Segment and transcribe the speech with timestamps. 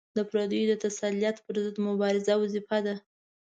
[0.17, 2.95] د پردیو د تسلط پر ضد مبارزه وظیفه ده.